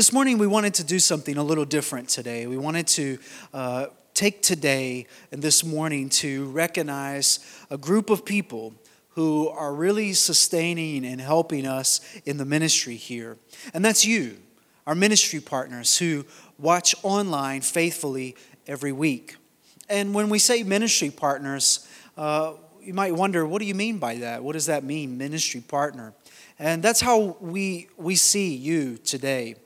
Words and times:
This 0.00 0.14
morning, 0.14 0.38
we 0.38 0.46
wanted 0.46 0.72
to 0.76 0.84
do 0.84 0.98
something 0.98 1.36
a 1.36 1.44
little 1.44 1.66
different 1.66 2.08
today. 2.08 2.46
We 2.46 2.56
wanted 2.56 2.86
to 2.86 3.18
uh, 3.52 3.86
take 4.14 4.40
today 4.40 5.06
and 5.30 5.42
this 5.42 5.62
morning 5.62 6.08
to 6.08 6.46
recognize 6.52 7.40
a 7.68 7.76
group 7.76 8.08
of 8.08 8.24
people 8.24 8.72
who 9.10 9.50
are 9.50 9.74
really 9.74 10.14
sustaining 10.14 11.04
and 11.04 11.20
helping 11.20 11.66
us 11.66 12.00
in 12.24 12.38
the 12.38 12.46
ministry 12.46 12.96
here. 12.96 13.36
And 13.74 13.84
that's 13.84 14.06
you, 14.06 14.38
our 14.86 14.94
ministry 14.94 15.38
partners 15.38 15.98
who 15.98 16.24
watch 16.58 16.94
online 17.02 17.60
faithfully 17.60 18.36
every 18.66 18.92
week. 18.92 19.36
And 19.90 20.14
when 20.14 20.30
we 20.30 20.38
say 20.38 20.62
ministry 20.62 21.10
partners, 21.10 21.86
uh, 22.16 22.54
you 22.80 22.94
might 22.94 23.14
wonder, 23.14 23.46
what 23.46 23.58
do 23.58 23.66
you 23.66 23.74
mean 23.74 23.98
by 23.98 24.14
that? 24.14 24.42
What 24.42 24.54
does 24.54 24.64
that 24.64 24.82
mean, 24.82 25.18
ministry 25.18 25.60
partner? 25.60 26.14
And 26.58 26.82
that's 26.82 27.02
how 27.02 27.36
we, 27.40 27.88
we 27.98 28.16
see 28.16 28.54
you 28.54 28.96
today. 28.96 29.56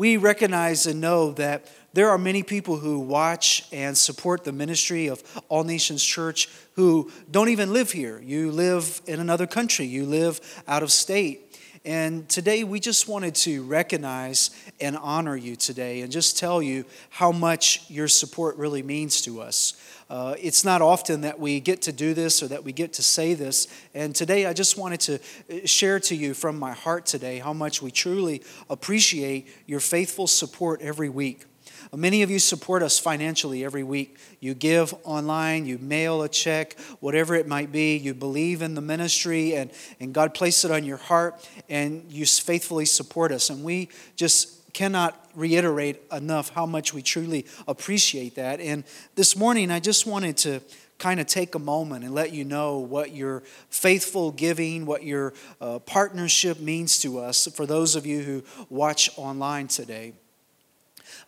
We 0.00 0.16
recognize 0.16 0.86
and 0.86 0.98
know 0.98 1.32
that 1.32 1.70
there 1.92 2.08
are 2.08 2.16
many 2.16 2.42
people 2.42 2.78
who 2.78 3.00
watch 3.00 3.66
and 3.70 3.98
support 3.98 4.44
the 4.44 4.50
ministry 4.50 5.08
of 5.08 5.22
All 5.50 5.62
Nations 5.62 6.02
Church 6.02 6.48
who 6.72 7.12
don't 7.30 7.50
even 7.50 7.74
live 7.74 7.92
here. 7.92 8.18
You 8.18 8.50
live 8.50 9.02
in 9.06 9.20
another 9.20 9.46
country, 9.46 9.84
you 9.84 10.06
live 10.06 10.40
out 10.66 10.82
of 10.82 10.90
state. 10.90 11.54
And 11.84 12.28
today 12.28 12.62
we 12.62 12.78
just 12.78 13.08
wanted 13.08 13.34
to 13.36 13.62
recognize 13.62 14.50
and 14.82 14.98
honor 14.98 15.34
you 15.34 15.56
today 15.56 16.02
and 16.02 16.12
just 16.12 16.36
tell 16.36 16.60
you 16.60 16.84
how 17.08 17.32
much 17.32 17.88
your 17.88 18.06
support 18.06 18.56
really 18.58 18.82
means 18.82 19.22
to 19.22 19.40
us. 19.40 19.72
Uh, 20.10 20.34
it's 20.38 20.62
not 20.62 20.82
often 20.82 21.22
that 21.22 21.40
we 21.40 21.58
get 21.58 21.80
to 21.82 21.92
do 21.92 22.12
this 22.12 22.42
or 22.42 22.48
that 22.48 22.64
we 22.64 22.72
get 22.72 22.92
to 22.94 23.02
say 23.02 23.32
this. 23.32 23.66
And 23.94 24.14
today 24.14 24.44
I 24.44 24.52
just 24.52 24.76
wanted 24.76 25.00
to 25.00 25.14
uh, 25.14 25.66
share 25.66 25.98
to 26.00 26.14
you 26.14 26.34
from 26.34 26.58
my 26.58 26.72
heart 26.72 27.06
today 27.06 27.38
how 27.38 27.54
much 27.54 27.80
we 27.80 27.90
truly 27.90 28.42
appreciate 28.68 29.48
your 29.66 29.80
faithful 29.80 30.26
support 30.26 30.82
every 30.82 31.08
week. 31.08 31.46
Many 31.94 32.22
of 32.22 32.30
you 32.30 32.38
support 32.38 32.82
us 32.82 32.98
financially 32.98 33.64
every 33.64 33.82
week. 33.82 34.16
You 34.38 34.54
give 34.54 34.94
online, 35.04 35.66
you 35.66 35.78
mail 35.78 36.22
a 36.22 36.28
check, 36.28 36.78
whatever 37.00 37.34
it 37.34 37.48
might 37.48 37.72
be. 37.72 37.96
You 37.96 38.14
believe 38.14 38.62
in 38.62 38.74
the 38.74 38.80
ministry, 38.80 39.54
and, 39.54 39.70
and 39.98 40.12
God 40.12 40.34
placed 40.34 40.64
it 40.64 40.70
on 40.70 40.84
your 40.84 40.98
heart, 40.98 41.46
and 41.68 42.04
you 42.10 42.26
faithfully 42.26 42.84
support 42.84 43.32
us. 43.32 43.50
And 43.50 43.64
we 43.64 43.88
just 44.16 44.72
cannot 44.72 45.28
reiterate 45.34 46.00
enough 46.12 46.50
how 46.50 46.66
much 46.66 46.94
we 46.94 47.02
truly 47.02 47.46
appreciate 47.66 48.36
that. 48.36 48.60
And 48.60 48.84
this 49.14 49.36
morning, 49.36 49.70
I 49.70 49.80
just 49.80 50.06
wanted 50.06 50.36
to 50.38 50.60
kind 50.98 51.18
of 51.18 51.26
take 51.26 51.54
a 51.54 51.58
moment 51.58 52.04
and 52.04 52.14
let 52.14 52.32
you 52.32 52.44
know 52.44 52.78
what 52.78 53.14
your 53.14 53.42
faithful 53.70 54.30
giving, 54.30 54.86
what 54.86 55.02
your 55.02 55.32
uh, 55.60 55.78
partnership 55.80 56.60
means 56.60 56.98
to 57.00 57.18
us 57.18 57.48
for 57.54 57.66
those 57.66 57.96
of 57.96 58.06
you 58.06 58.20
who 58.20 58.44
watch 58.68 59.10
online 59.16 59.66
today. 59.66 60.12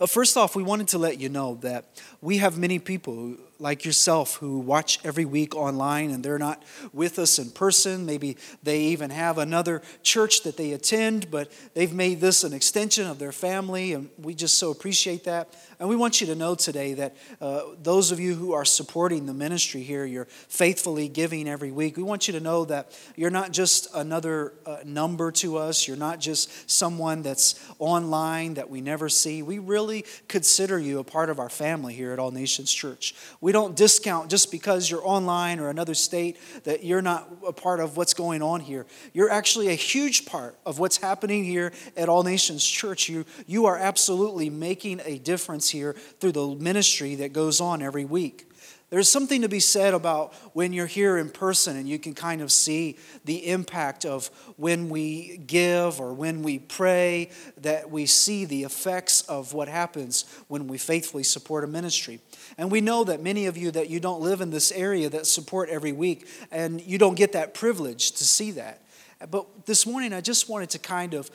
Uh, 0.00 0.06
first 0.06 0.36
off, 0.36 0.54
we 0.56 0.62
wanted 0.62 0.88
to 0.88 0.98
let 0.98 1.20
you 1.20 1.28
know 1.28 1.56
that 1.62 1.84
we 2.20 2.38
have 2.38 2.58
many 2.58 2.78
people 2.78 3.36
like 3.62 3.84
yourself 3.84 4.34
who 4.36 4.58
watch 4.58 4.98
every 5.04 5.24
week 5.24 5.54
online 5.54 6.10
and 6.10 6.24
they're 6.24 6.38
not 6.38 6.62
with 6.92 7.18
us 7.18 7.38
in 7.38 7.48
person. 7.50 8.04
Maybe 8.04 8.36
they 8.62 8.80
even 8.86 9.10
have 9.10 9.38
another 9.38 9.82
church 10.02 10.42
that 10.42 10.56
they 10.56 10.72
attend, 10.72 11.30
but 11.30 11.52
they've 11.72 11.92
made 11.92 12.20
this 12.20 12.42
an 12.42 12.52
extension 12.52 13.06
of 13.06 13.20
their 13.20 13.30
family, 13.30 13.92
and 13.92 14.10
we 14.18 14.34
just 14.34 14.58
so 14.58 14.72
appreciate 14.72 15.24
that. 15.24 15.54
And 15.78 15.88
we 15.88 15.96
want 15.96 16.20
you 16.20 16.26
to 16.28 16.34
know 16.34 16.54
today 16.54 16.94
that 16.94 17.16
uh, 17.40 17.62
those 17.82 18.12
of 18.12 18.20
you 18.20 18.34
who 18.34 18.52
are 18.52 18.64
supporting 18.64 19.26
the 19.26 19.34
ministry 19.34 19.82
here, 19.82 20.04
you're 20.04 20.26
faithfully 20.26 21.08
giving 21.08 21.48
every 21.48 21.70
week. 21.70 21.96
We 21.96 22.02
want 22.02 22.28
you 22.28 22.32
to 22.34 22.40
know 22.40 22.64
that 22.66 22.96
you're 23.16 23.30
not 23.30 23.52
just 23.52 23.88
another 23.94 24.54
uh, 24.66 24.78
number 24.84 25.30
to 25.32 25.56
us, 25.56 25.86
you're 25.86 25.96
not 25.96 26.18
just 26.18 26.70
someone 26.70 27.22
that's 27.22 27.58
online 27.78 28.54
that 28.54 28.70
we 28.70 28.80
never 28.80 29.08
see. 29.08 29.42
We 29.42 29.60
really 29.60 30.04
consider 30.26 30.78
you 30.78 30.98
a 30.98 31.04
part 31.04 31.30
of 31.30 31.38
our 31.38 31.48
family 31.48 31.94
here 31.94 32.12
at 32.12 32.18
All 32.18 32.32
Nations 32.32 32.72
Church. 32.72 33.14
We 33.40 33.51
don't 33.52 33.76
discount 33.76 34.30
just 34.30 34.50
because 34.50 34.90
you're 34.90 35.06
online 35.06 35.60
or 35.60 35.68
another 35.68 35.94
state 35.94 36.36
that 36.64 36.84
you're 36.84 37.02
not 37.02 37.28
a 37.46 37.52
part 37.52 37.80
of 37.80 37.96
what's 37.96 38.14
going 38.14 38.42
on 38.42 38.60
here. 38.60 38.86
You're 39.12 39.30
actually 39.30 39.68
a 39.68 39.74
huge 39.74 40.26
part 40.26 40.56
of 40.66 40.78
what's 40.78 40.96
happening 40.96 41.44
here 41.44 41.72
at 41.96 42.08
All 42.08 42.22
Nations 42.22 42.64
Church. 42.64 43.08
You, 43.08 43.24
you 43.46 43.66
are 43.66 43.76
absolutely 43.76 44.50
making 44.50 45.00
a 45.04 45.18
difference 45.18 45.70
here 45.70 45.94
through 46.20 46.32
the 46.32 46.46
ministry 46.54 47.14
that 47.16 47.32
goes 47.32 47.60
on 47.60 47.82
every 47.82 48.04
week. 48.04 48.51
There's 48.92 49.08
something 49.08 49.40
to 49.40 49.48
be 49.48 49.58
said 49.58 49.94
about 49.94 50.34
when 50.52 50.74
you're 50.74 50.84
here 50.84 51.16
in 51.16 51.30
person 51.30 51.78
and 51.78 51.88
you 51.88 51.98
can 51.98 52.12
kind 52.12 52.42
of 52.42 52.52
see 52.52 52.98
the 53.24 53.48
impact 53.48 54.04
of 54.04 54.26
when 54.58 54.90
we 54.90 55.38
give 55.38 55.98
or 55.98 56.12
when 56.12 56.42
we 56.42 56.58
pray, 56.58 57.30
that 57.56 57.90
we 57.90 58.04
see 58.04 58.44
the 58.44 58.64
effects 58.64 59.22
of 59.22 59.54
what 59.54 59.68
happens 59.68 60.26
when 60.48 60.68
we 60.68 60.76
faithfully 60.76 61.22
support 61.22 61.64
a 61.64 61.66
ministry. 61.66 62.20
And 62.58 62.70
we 62.70 62.82
know 62.82 63.02
that 63.04 63.22
many 63.22 63.46
of 63.46 63.56
you 63.56 63.70
that 63.70 63.88
you 63.88 63.98
don't 63.98 64.20
live 64.20 64.42
in 64.42 64.50
this 64.50 64.70
area 64.70 65.08
that 65.08 65.26
support 65.26 65.70
every 65.70 65.92
week 65.92 66.28
and 66.50 66.78
you 66.82 66.98
don't 66.98 67.14
get 67.14 67.32
that 67.32 67.54
privilege 67.54 68.12
to 68.12 68.24
see 68.24 68.50
that. 68.50 68.82
But 69.30 69.64
this 69.64 69.86
morning 69.86 70.12
I 70.12 70.20
just 70.20 70.50
wanted 70.50 70.68
to 70.68 70.78
kind 70.78 71.14
of 71.14 71.30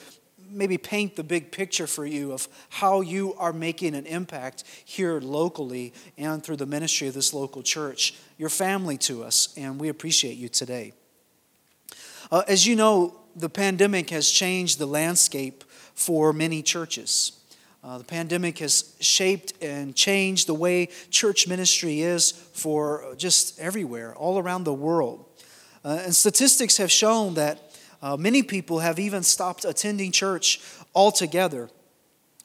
maybe 0.49 0.77
paint 0.77 1.15
the 1.15 1.23
big 1.23 1.51
picture 1.51 1.87
for 1.87 2.05
you 2.05 2.31
of 2.31 2.47
how 2.69 3.01
you 3.01 3.33
are 3.35 3.53
making 3.53 3.95
an 3.95 4.05
impact 4.05 4.63
here 4.85 5.19
locally 5.19 5.93
and 6.17 6.43
through 6.43 6.57
the 6.57 6.65
ministry 6.65 7.07
of 7.07 7.13
this 7.13 7.33
local 7.33 7.63
church. 7.63 8.15
Your 8.37 8.49
family 8.49 8.97
to 8.99 9.23
us, 9.23 9.53
and 9.57 9.79
we 9.79 9.89
appreciate 9.89 10.37
you 10.37 10.49
today. 10.49 10.93
Uh, 12.31 12.43
as 12.47 12.67
you 12.67 12.75
know, 12.75 13.19
the 13.35 13.49
pandemic 13.49 14.09
has 14.09 14.29
changed 14.29 14.79
the 14.79 14.85
landscape 14.85 15.63
for 15.93 16.33
many 16.33 16.61
churches. 16.61 17.33
Uh, 17.83 17.97
the 17.97 18.03
pandemic 18.03 18.59
has 18.59 18.95
shaped 18.99 19.53
and 19.61 19.95
changed 19.95 20.47
the 20.47 20.53
way 20.53 20.89
church 21.09 21.47
ministry 21.47 22.01
is 22.01 22.31
for 22.31 23.13
just 23.17 23.59
everywhere, 23.59 24.15
all 24.15 24.39
around 24.39 24.63
the 24.63 24.73
world. 24.73 25.23
Uh, 25.85 26.01
and 26.03 26.15
statistics 26.15 26.77
have 26.77 26.91
shown 26.91 27.35
that 27.35 27.66
uh, 28.01 28.17
many 28.17 28.43
people 28.43 28.79
have 28.79 28.99
even 28.99 29.23
stopped 29.23 29.65
attending 29.65 30.11
church 30.11 30.59
altogether. 30.93 31.69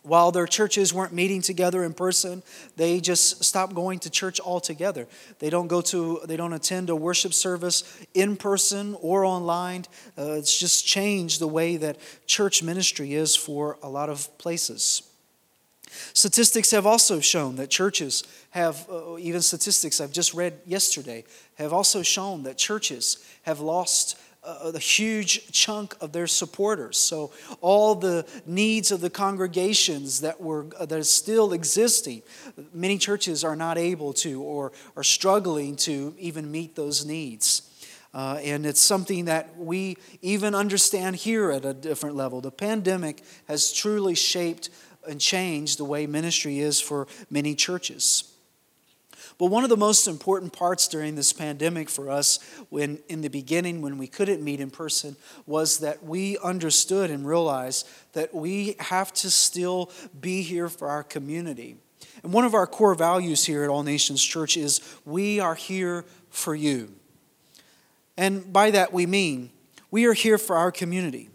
While 0.04 0.32
their 0.32 0.48
churches 0.48 0.92
weren't 0.92 1.12
meeting 1.12 1.42
together 1.42 1.84
in 1.84 1.94
person, 1.94 2.42
they 2.76 2.98
just 2.98 3.44
stopped 3.44 3.72
going 3.72 4.00
to 4.00 4.10
church 4.10 4.40
altogether. 4.40 5.06
They 5.38 5.48
don't 5.48 5.68
go 5.68 5.80
to, 5.82 6.20
they 6.24 6.36
don't 6.36 6.52
attend 6.52 6.90
a 6.90 6.96
worship 6.96 7.32
service 7.32 7.84
in 8.12 8.36
person 8.36 8.96
or 9.00 9.24
online. 9.24 9.84
Uh, 10.18 10.32
it's 10.32 10.58
just 10.58 10.84
changed 10.84 11.40
the 11.40 11.46
way 11.46 11.76
that 11.76 11.98
church 12.26 12.64
ministry 12.64 13.14
is 13.14 13.36
for 13.36 13.78
a 13.80 13.88
lot 13.88 14.08
of 14.08 14.36
places. 14.38 15.02
Statistics 16.14 16.70
have 16.70 16.86
also 16.86 17.20
shown 17.20 17.56
that 17.56 17.70
churches 17.70 18.24
have, 18.50 18.86
uh, 18.90 19.18
even 19.18 19.40
statistics 19.40 20.00
I've 20.00 20.12
just 20.12 20.34
read 20.34 20.54
yesterday, 20.66 21.24
have 21.56 21.72
also 21.72 22.02
shown 22.02 22.42
that 22.44 22.56
churches 22.56 23.24
have 23.42 23.60
lost 23.60 24.16
a 24.44 24.78
huge 24.78 25.52
chunk 25.52 25.94
of 26.00 26.12
their 26.12 26.26
supporters. 26.26 26.98
So 26.98 27.32
all 27.60 27.94
the 27.94 28.26
needs 28.44 28.90
of 28.90 29.00
the 29.00 29.10
congregations 29.10 30.20
that 30.22 30.40
were 30.40 30.66
that 30.80 30.92
are 30.92 31.04
still 31.04 31.52
existing, 31.52 32.22
many 32.72 32.98
churches 32.98 33.44
are 33.44 33.54
not 33.54 33.78
able 33.78 34.12
to 34.14 34.42
or 34.42 34.72
are 34.96 35.04
struggling 35.04 35.76
to 35.76 36.14
even 36.18 36.50
meet 36.50 36.74
those 36.74 37.04
needs. 37.04 37.62
Uh, 38.14 38.38
and 38.42 38.66
it's 38.66 38.80
something 38.80 39.24
that 39.24 39.56
we 39.56 39.96
even 40.20 40.54
understand 40.54 41.16
here 41.16 41.50
at 41.50 41.64
a 41.64 41.72
different 41.72 42.14
level. 42.14 42.40
The 42.40 42.50
pandemic 42.50 43.22
has 43.48 43.72
truly 43.72 44.14
shaped 44.14 44.68
and 45.08 45.20
changed 45.20 45.78
the 45.78 45.84
way 45.84 46.06
ministry 46.06 46.58
is 46.58 46.80
for 46.80 47.06
many 47.30 47.54
churches. 47.54 48.31
But 49.42 49.50
one 49.50 49.64
of 49.64 49.70
the 49.70 49.76
most 49.76 50.06
important 50.06 50.52
parts 50.52 50.86
during 50.86 51.16
this 51.16 51.32
pandemic 51.32 51.90
for 51.90 52.08
us, 52.08 52.38
when 52.68 53.00
in 53.08 53.22
the 53.22 53.28
beginning, 53.28 53.82
when 53.82 53.98
we 53.98 54.06
couldn't 54.06 54.40
meet 54.40 54.60
in 54.60 54.70
person, 54.70 55.16
was 55.46 55.78
that 55.78 56.04
we 56.04 56.38
understood 56.44 57.10
and 57.10 57.26
realized 57.26 57.88
that 58.12 58.32
we 58.32 58.76
have 58.78 59.12
to 59.14 59.30
still 59.30 59.90
be 60.20 60.42
here 60.42 60.68
for 60.68 60.88
our 60.88 61.02
community. 61.02 61.74
And 62.22 62.32
one 62.32 62.44
of 62.44 62.54
our 62.54 62.68
core 62.68 62.94
values 62.94 63.44
here 63.44 63.64
at 63.64 63.68
All 63.68 63.82
Nations 63.82 64.22
Church 64.22 64.56
is 64.56 64.80
we 65.04 65.40
are 65.40 65.56
here 65.56 66.04
for 66.30 66.54
you. 66.54 66.94
And 68.16 68.52
by 68.52 68.70
that 68.70 68.92
we 68.92 69.06
mean 69.06 69.50
we 69.90 70.04
are 70.04 70.12
here 70.12 70.38
for 70.38 70.56
our 70.56 70.70
community. 70.70 71.30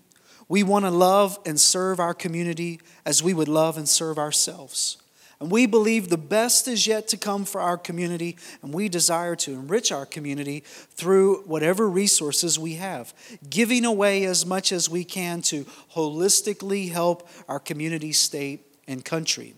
We 0.47 0.63
want 0.63 0.85
to 0.85 0.91
love 0.91 1.39
and 1.45 1.59
serve 1.59 1.99
our 1.99 2.13
community 2.13 2.79
as 3.05 3.21
we 3.21 3.33
would 3.33 3.49
love 3.49 3.77
and 3.77 3.89
serve 3.89 4.17
ourselves. 4.17 4.95
And 5.39 5.51
we 5.51 5.67
believe 5.67 6.09
the 6.09 6.17
best 6.17 6.67
is 6.67 6.87
yet 6.87 7.07
to 7.09 7.17
come 7.17 7.45
for 7.45 7.61
our 7.61 7.77
community, 7.77 8.37
and 8.63 8.73
we 8.73 8.89
desire 8.89 9.35
to 9.37 9.53
enrich 9.53 9.91
our 9.91 10.05
community 10.05 10.63
through 10.65 11.43
whatever 11.43 11.87
resources 11.87 12.57
we 12.57 12.73
have, 12.75 13.13
giving 13.47 13.85
away 13.85 14.25
as 14.25 14.45
much 14.45 14.71
as 14.71 14.89
we 14.89 15.03
can 15.03 15.41
to 15.43 15.65
holistically 15.95 16.91
help 16.91 17.29
our 17.47 17.59
community, 17.59 18.11
state, 18.13 18.65
and 18.87 19.05
country. 19.05 19.53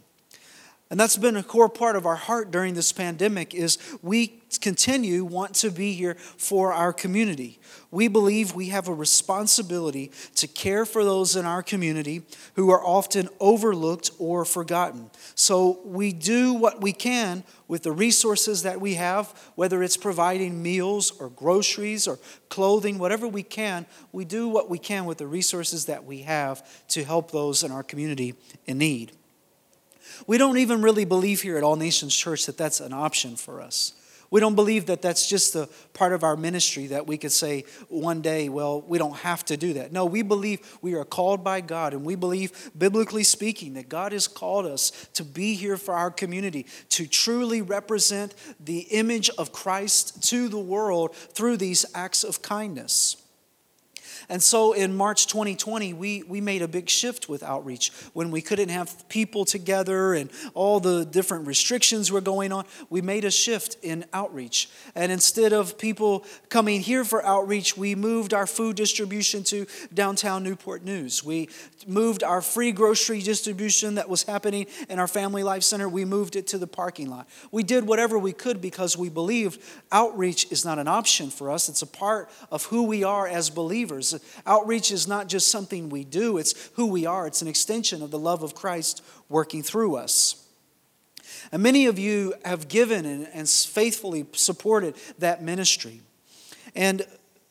And 0.92 1.00
that's 1.00 1.18
been 1.18 1.36
a 1.36 1.44
core 1.44 1.70
part 1.70 1.96
of 1.96 2.08
our 2.08 2.16
heart 2.16 2.50
during 2.50 2.74
this 2.74 2.92
pandemic 2.92 3.54
is 3.54 3.78
we 4.02 4.40
continue 4.60 5.24
want 5.24 5.54
to 5.54 5.70
be 5.70 5.94
here 5.94 6.16
for 6.16 6.74
our 6.74 6.92
community. 6.92 7.60
We 7.92 8.08
believe 8.08 8.56
we 8.56 8.70
have 8.70 8.88
a 8.88 8.94
responsibility 8.94 10.12
to 10.36 10.48
care 10.48 10.88
for 10.88 11.04
those 11.04 11.36
in 11.36 11.46
our 11.46 11.62
community 11.62 12.24
who 12.56 12.72
are 12.72 12.84
often 12.84 13.30
overlooked 13.40 14.10
or 14.18 14.46
forgotten. 14.46 15.12
So 15.36 15.80
we 15.86 16.12
do 16.12 16.54
what 16.54 16.82
we 16.82 16.94
can 16.94 17.44
with 17.68 17.84
the 17.84 17.92
resources 17.92 18.64
that 18.64 18.82
we 18.82 18.96
have, 18.96 19.28
whether 19.54 19.84
it's 19.84 19.98
providing 19.98 20.64
meals 20.64 21.12
or 21.20 21.30
groceries 21.30 22.08
or 22.08 22.18
clothing, 22.50 22.98
whatever 22.98 23.28
we 23.28 23.44
can, 23.44 23.86
we 24.12 24.26
do 24.26 24.48
what 24.48 24.72
we 24.72 24.80
can 24.80 25.06
with 25.06 25.20
the 25.20 25.28
resources 25.28 25.86
that 25.86 26.04
we 26.04 26.24
have 26.24 26.68
to 26.88 27.04
help 27.04 27.30
those 27.30 27.64
in 27.64 27.72
our 27.72 27.84
community 27.84 28.34
in 28.66 28.80
need. 28.80 29.12
We 30.28 30.38
don't 30.38 30.58
even 30.58 30.82
really 30.82 31.06
believe 31.06 31.42
here 31.42 31.58
at 31.58 31.64
All 31.64 31.76
Nations 31.76 32.16
Church 32.16 32.46
that 32.46 32.58
that's 32.58 32.80
an 32.80 32.94
option 32.94 33.36
for 33.36 33.62
us. 33.62 33.94
We 34.32 34.40
don't 34.40 34.56
believe 34.56 34.86
that 34.88 35.02
that's 35.02 35.28
just 35.28 35.56
a 35.56 35.68
part 35.94 36.14
of 36.14 36.24
our 36.24 36.38
ministry 36.38 36.88
that 36.88 37.08
we 37.08 37.18
could 37.18 37.32
say 37.32 37.66
one 37.88 38.22
day, 38.22 38.48
well, 38.48 38.82
we 38.82 39.00
don't 39.00 39.18
have 39.18 39.44
to 39.46 39.58
do 39.58 39.74
that. 39.74 39.92
No, 39.92 40.06
we 40.06 40.22
believe 40.22 40.78
we 40.82 40.94
are 40.94 41.04
called 41.04 41.44
by 41.44 41.62
God, 41.62 41.94
and 41.94 42.06
we 42.06 42.16
believe, 42.16 42.72
biblically 42.78 43.24
speaking, 43.24 43.74
that 43.74 43.90
God 43.90 44.12
has 44.12 44.28
called 44.28 44.68
us 44.68 44.92
to 45.14 45.24
be 45.24 45.56
here 45.56 45.78
for 45.78 45.96
our 45.96 46.12
community, 46.12 46.68
to 46.90 47.08
truly 47.08 47.62
represent 47.64 48.36
the 48.60 48.82
image 48.82 49.32
of 49.32 49.52
Christ 49.52 50.24
to 50.30 50.48
the 50.48 50.60
world 50.60 51.16
through 51.16 51.58
these 51.58 51.86
acts 51.96 52.24
of 52.24 52.44
kindness. 52.44 53.19
And 54.30 54.42
so 54.44 54.74
in 54.74 54.96
March 54.96 55.26
2020, 55.28 55.94
we, 55.94 56.24
we 56.24 56.40
made 56.40 56.62
a 56.62 56.68
big 56.68 56.90
shift 56.90 57.28
with 57.28 57.42
outreach. 57.42 57.92
When 58.14 58.30
we 58.30 58.42
couldn't 58.42 58.70
have 58.70 59.10
people 59.10 59.44
together 59.44 60.14
and 60.14 60.30
all 60.54 60.80
the 60.80 61.04
different 61.04 61.48
restrictions 61.48 62.12
were 62.12 62.22
going 62.22 62.52
on, 62.52 62.66
we 62.92 63.02
made 63.02 63.26
a 63.26 63.32
shift 63.32 63.78
in 63.82 64.06
outreach. 64.14 64.70
And 64.94 65.12
instead 65.12 65.52
of 65.52 65.80
people 65.80 66.26
coming 66.50 66.82
here 66.82 67.04
for 67.04 67.26
outreach, 67.26 67.76
we 67.76 67.96
moved 67.96 68.34
our 68.34 68.46
food 68.46 68.76
distribution 68.76 69.44
to 69.46 69.66
downtown 69.94 70.44
Newport 70.44 70.84
News. 70.84 71.24
We 71.24 71.50
moved 71.88 72.24
our 72.24 72.42
free 72.42 72.72
grocery 72.72 73.22
distribution 73.22 73.96
that 73.96 74.10
was 74.10 74.24
happening 74.24 74.68
in 74.90 75.00
our 75.00 75.08
Family 75.08 75.42
Life 75.42 75.64
Center, 75.64 75.90
we 75.90 76.06
moved 76.06 76.36
it 76.36 76.46
to 76.48 76.58
the 76.58 76.68
parking 76.68 77.10
lot. 77.10 77.28
We 77.52 77.64
did 77.64 77.88
whatever 77.88 78.20
we 78.20 78.34
could 78.34 78.62
because 78.62 78.96
we 78.96 79.10
believed 79.10 79.62
outreach 79.92 80.52
is 80.52 80.64
not 80.64 80.78
an 80.78 80.88
option 80.88 81.30
for 81.32 81.50
us, 81.50 81.68
it's 81.68 81.82
a 81.82 81.88
part 81.88 82.30
of 82.52 82.66
who 82.66 82.84
we 82.84 83.04
are 83.04 83.28
as 83.28 83.50
believers. 83.50 84.19
Outreach 84.46 84.92
is 84.92 85.08
not 85.08 85.28
just 85.28 85.50
something 85.50 85.90
we 85.90 86.04
do, 86.04 86.38
it's 86.38 86.70
who 86.74 86.88
we 86.88 87.06
are. 87.06 87.28
It's 87.28 87.42
an 87.42 87.48
extension 87.48 88.02
of 88.02 88.12
the 88.12 88.20
love 88.20 88.44
of 88.44 88.56
Christ 88.56 89.04
working 89.28 89.64
through 89.64 89.96
us. 89.96 90.46
And 91.52 91.64
many 91.64 91.86
of 91.86 91.98
you 91.98 92.34
have 92.46 92.68
given 92.68 93.06
and, 93.06 93.28
and 93.34 93.50
faithfully 93.50 94.26
supported 94.34 94.96
that 95.20 95.42
ministry. 95.42 96.02
And 96.76 97.06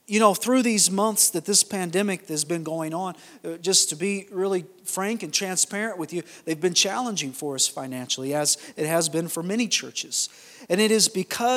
you 0.09 0.21
know, 0.21 0.33
through 0.33 0.63
these 0.63 0.91
months 0.91 1.29
that 1.31 1.45
this 1.45 1.63
pandemic 1.63 2.29
has 2.29 2.43
been 2.43 2.65
going 2.65 2.95
on, 2.95 3.15
uh, 3.45 3.59
just 3.59 3.91
to 3.91 3.97
be 3.97 4.27
really 4.31 4.65
frank 4.85 5.23
and 5.23 5.35
transparent 5.35 5.99
with 5.99 6.15
you, 6.15 6.23
they've 6.47 6.59
been 6.59 6.73
challenging 6.73 7.31
for 7.31 7.55
us 7.55 7.69
financially, 7.69 8.35
as 8.35 8.57
it 8.79 8.87
has 8.87 9.11
been 9.11 9.29
for 9.29 9.43
many 9.43 9.69
churches. 9.69 10.31
And 10.71 10.81
it 10.81 10.91
is 10.91 11.09
because 11.09 11.39